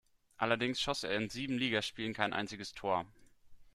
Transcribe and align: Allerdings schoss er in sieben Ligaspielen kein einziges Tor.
Allerdings 0.37 0.81
schoss 0.81 1.03
er 1.03 1.15
in 1.15 1.29
sieben 1.29 1.59
Ligaspielen 1.59 2.15
kein 2.15 2.33
einziges 2.33 2.73
Tor. 2.73 3.05